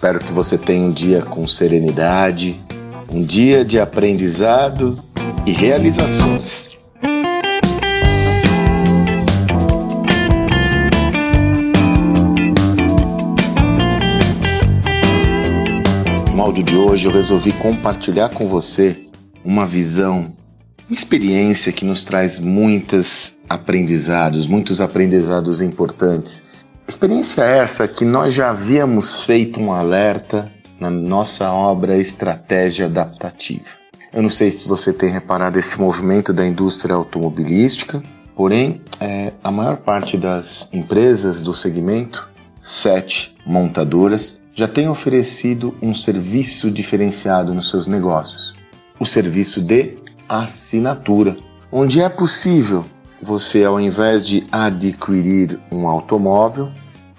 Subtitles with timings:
[0.00, 2.58] Espero que você tenha um dia com serenidade,
[3.12, 4.98] um dia de aprendizado
[5.44, 6.70] e realizações.
[16.34, 18.96] No áudio de hoje eu resolvi compartilhar com você
[19.44, 20.32] uma visão,
[20.88, 26.48] uma experiência que nos traz muitos aprendizados, muitos aprendizados importantes.
[26.90, 30.50] Experiência essa que nós já havíamos feito um alerta
[30.80, 33.64] na nossa obra Estratégia Adaptativa.
[34.12, 38.02] Eu não sei se você tem reparado esse movimento da indústria automobilística,
[38.34, 42.28] porém, é, a maior parte das empresas do segmento,
[42.60, 48.52] sete montadoras, já tem oferecido um serviço diferenciado nos seus negócios
[48.98, 49.94] o serviço de
[50.28, 51.36] assinatura,
[51.70, 52.84] onde é possível
[53.22, 56.70] você, ao invés de adquirir um automóvel,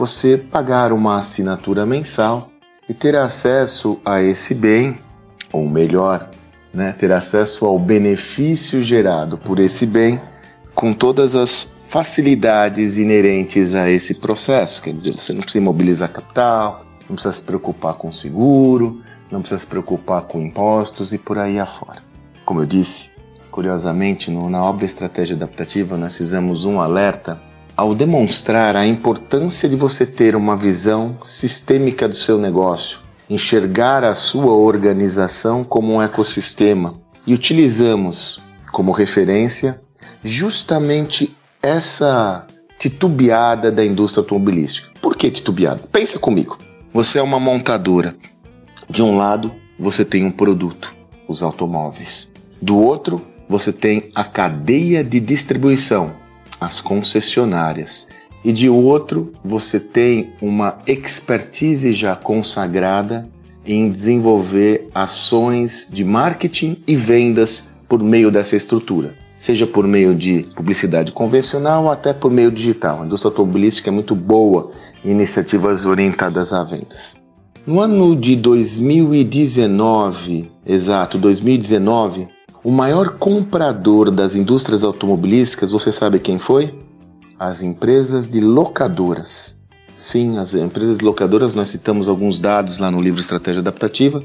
[0.00, 2.50] você pagar uma assinatura mensal
[2.88, 4.96] e ter acesso a esse bem,
[5.52, 6.30] ou melhor,
[6.72, 10.18] né, ter acesso ao benefício gerado por esse bem
[10.74, 14.80] com todas as facilidades inerentes a esse processo.
[14.80, 19.60] Quer dizer, você não precisa mobilizar capital, não precisa se preocupar com seguro, não precisa
[19.60, 22.02] se preocupar com impostos e por aí afora.
[22.46, 23.10] Como eu disse,
[23.50, 27.49] curiosamente, no, na obra Estratégia Adaptativa, nós fizemos um alerta
[27.80, 34.14] ao demonstrar a importância de você ter uma visão sistêmica do seu negócio, enxergar a
[34.14, 38.38] sua organização como um ecossistema e utilizamos
[38.70, 39.80] como referência
[40.22, 42.46] justamente essa
[42.78, 44.90] titubeada da indústria automobilística.
[45.00, 45.80] Por que titubeada?
[45.90, 46.58] Pensa comigo.
[46.92, 48.14] Você é uma montadora,
[48.90, 50.94] de um lado, você tem um produto,
[51.26, 52.30] os automóveis.
[52.60, 56.12] Do outro, você tem a cadeia de distribuição,
[56.60, 58.06] as concessionárias.
[58.44, 63.28] E de outro, você tem uma expertise já consagrada
[63.64, 70.46] em desenvolver ações de marketing e vendas por meio dessa estrutura, seja por meio de
[70.54, 73.02] publicidade convencional ou até por meio digital.
[73.02, 74.72] A indústria automobilística é muito boa
[75.04, 77.16] em iniciativas orientadas a vendas.
[77.66, 82.26] No ano de 2019, exato, 2019,
[82.62, 86.78] o maior comprador das indústrias automobilísticas, você sabe quem foi?
[87.38, 89.58] As empresas de locadoras.
[89.96, 94.22] Sim, as empresas de locadoras, nós citamos alguns dados lá no livro Estratégia Adaptativa,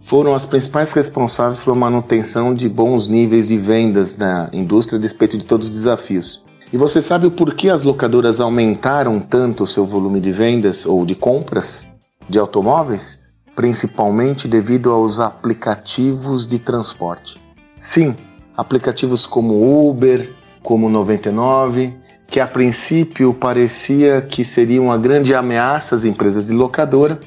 [0.00, 5.44] foram as principais responsáveis pela manutenção de bons níveis de vendas na indústria despeito de
[5.44, 6.44] todos os desafios.
[6.72, 11.04] E você sabe o porquê as locadoras aumentaram tanto o seu volume de vendas ou
[11.04, 11.84] de compras?
[12.28, 13.20] de automóveis,
[13.56, 17.40] principalmente devido aos aplicativos de transporte.
[17.80, 18.16] Sim,
[18.56, 20.30] aplicativos como Uber,
[20.62, 21.94] como 99,
[22.26, 27.18] que a princípio parecia que seriam uma grande ameaça às empresas de locadora,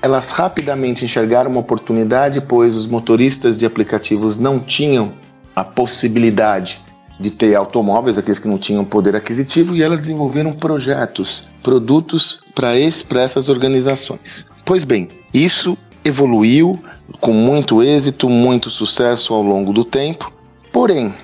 [0.00, 5.14] elas rapidamente enxergaram uma oportunidade, pois os motoristas de aplicativos não tinham
[5.56, 6.80] a possibilidade
[7.18, 12.76] de ter automóveis, aqueles que não tinham poder aquisitivo, e elas desenvolveram projetos, produtos para
[12.76, 14.44] essas organizações.
[14.64, 16.78] Pois bem, isso evoluiu
[17.20, 20.32] com muito êxito, muito sucesso ao longo do tempo.
[20.72, 21.14] Porém,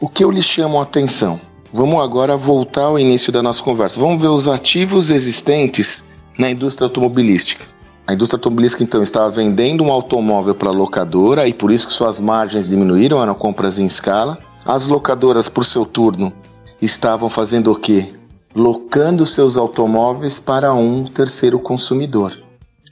[0.00, 1.40] o que eu lhe chamo a atenção?
[1.72, 4.00] Vamos agora voltar ao início da nossa conversa.
[4.00, 6.02] Vamos ver os ativos existentes
[6.38, 7.66] na indústria automobilística.
[8.06, 11.92] A indústria automobilística então estava vendendo um automóvel para a locadora e por isso que
[11.92, 14.38] suas margens diminuíram, eram compras em escala.
[14.64, 16.32] As locadoras, por seu turno,
[16.80, 18.12] estavam fazendo o quê?
[18.54, 22.32] Locando seus automóveis para um terceiro consumidor.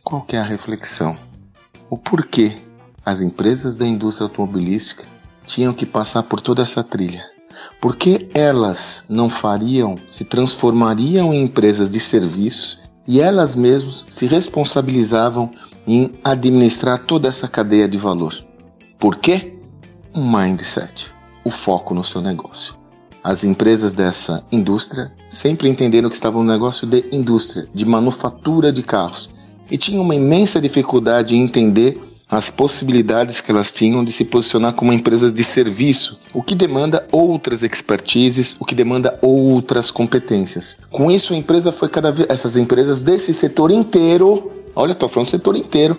[0.04, 1.16] Qual é a reflexão?
[1.88, 2.56] O porquê
[3.04, 5.04] as empresas da indústria automobilística
[5.44, 7.24] tinham que passar por toda essa trilha?
[7.80, 14.26] Por que elas não fariam, se transformariam em empresas de serviço e elas mesmas se
[14.26, 15.50] responsabilizavam
[15.86, 18.34] em administrar toda essa cadeia de valor?
[18.98, 19.56] Por quê?
[20.14, 21.16] Um mindset
[21.46, 22.74] o foco no seu negócio.
[23.22, 28.82] As empresas dessa indústria sempre entenderam que estavam no negócio de indústria, de manufatura de
[28.82, 29.30] carros,
[29.70, 31.98] e tinham uma imensa dificuldade em entender
[32.28, 37.06] as possibilidades que elas tinham de se posicionar como empresas de serviço, o que demanda
[37.12, 40.76] outras expertises, o que demanda outras competências.
[40.90, 45.28] Com isso, a empresa foi cada vez essas empresas desse setor inteiro, olha, estou falando
[45.28, 45.96] setor inteiro,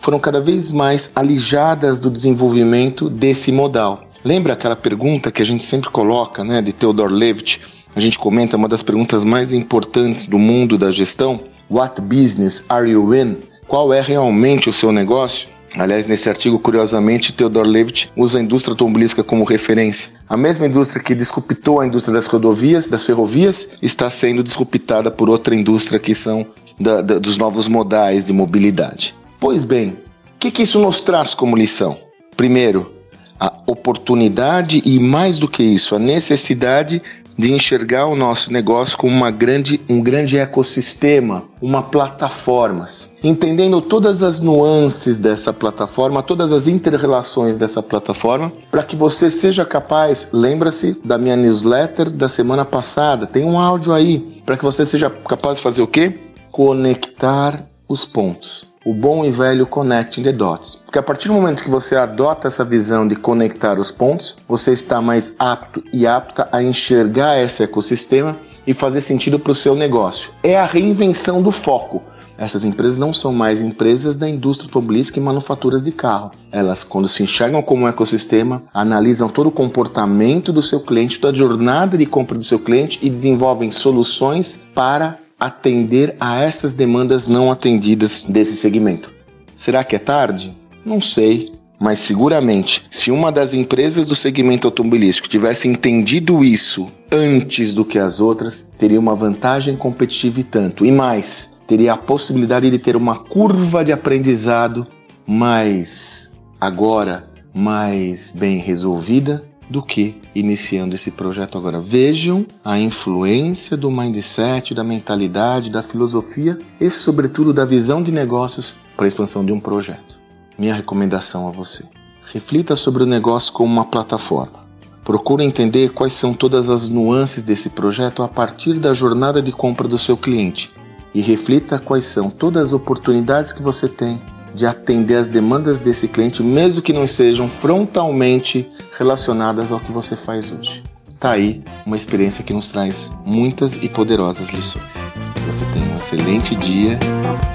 [0.00, 4.04] foram cada vez mais alijadas do desenvolvimento desse modal.
[4.22, 7.60] Lembra aquela pergunta que a gente sempre coloca, né, de Theodore Levitt?
[7.94, 11.40] A gente comenta uma das perguntas mais importantes do mundo da gestão.
[11.68, 13.38] What business are you in?
[13.66, 15.48] Qual é realmente o seu negócio?
[15.76, 20.08] Aliás, nesse artigo, curiosamente, Theodore Levitt usa a indústria automobilística como referência.
[20.28, 25.30] A mesma indústria que disruptou a indústria das rodovias, das ferrovias, está sendo disruptada por
[25.30, 26.46] outra indústria que são
[26.78, 29.14] da, da, dos novos modais de mobilidade.
[29.38, 29.90] Pois bem,
[30.34, 31.98] o que, que isso nos traz como lição?
[32.36, 32.92] Primeiro,
[33.38, 37.00] a oportunidade e, mais do que isso, a necessidade
[37.36, 42.86] de enxergar o nosso negócio como uma grande, um grande ecossistema, uma plataforma.
[43.22, 49.64] Entendendo todas as nuances dessa plataforma, todas as interrelações dessa plataforma, para que você seja
[49.64, 54.86] capaz, lembra-se da minha newsletter da semana passada, tem um áudio aí, para que você
[54.86, 56.18] seja capaz de fazer o quê?
[56.50, 60.76] Conectar os pontos o bom e velho connecting the dots.
[60.84, 64.72] Porque a partir do momento que você adota essa visão de conectar os pontos, você
[64.72, 68.36] está mais apto e apta a enxergar esse ecossistema
[68.66, 70.30] e fazer sentido para o seu negócio.
[70.42, 72.02] É a reinvenção do foco.
[72.40, 76.30] Essas empresas não são mais empresas da indústria automobilística e manufaturas de carro.
[76.50, 81.34] Elas, quando se enxergam como um ecossistema, analisam todo o comportamento do seu cliente, toda
[81.34, 87.26] a jornada de compra do seu cliente e desenvolvem soluções para atender a essas demandas
[87.26, 89.12] não atendidas desse segmento.
[89.56, 90.54] Será que é tarde?
[90.84, 91.50] Não sei,
[91.80, 97.98] mas seguramente, se uma das empresas do segmento automobilístico tivesse entendido isso antes do que
[97.98, 100.84] as outras, teria uma vantagem competitiva e tanto.
[100.84, 104.86] E mais, teria a possibilidade de ter uma curva de aprendizado
[105.26, 111.80] mais agora mais bem resolvida do que iniciando esse projeto agora.
[111.80, 118.74] Vejam a influência do mindset, da mentalidade, da filosofia e, sobretudo, da visão de negócios
[118.96, 120.18] para a expansão de um projeto.
[120.58, 121.84] Minha recomendação a você:
[122.32, 124.68] reflita sobre o negócio como uma plataforma.
[125.04, 129.88] Procure entender quais são todas as nuances desse projeto a partir da jornada de compra
[129.88, 130.70] do seu cliente
[131.14, 134.20] e reflita quais são todas as oportunidades que você tem
[134.54, 138.68] de atender as demandas desse cliente, mesmo que não sejam frontalmente
[138.98, 140.82] relacionadas ao que você faz hoje.
[141.18, 145.06] Tá aí uma experiência que nos traz muitas e poderosas lições.
[145.46, 146.98] Você tenha um excelente dia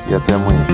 [0.10, 0.66] e até amanhã.